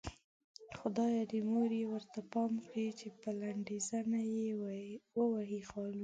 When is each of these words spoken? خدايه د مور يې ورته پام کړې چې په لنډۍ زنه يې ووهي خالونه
خدايه 0.79 1.21
د 1.31 1.33
مور 1.49 1.69
يې 1.79 1.85
ورته 1.93 2.19
پام 2.31 2.51
کړې 2.65 2.87
چې 2.99 3.07
په 3.21 3.29
لنډۍ 3.39 3.79
زنه 3.89 4.19
يې 4.33 4.47
ووهي 5.17 5.61
خالونه 5.69 5.99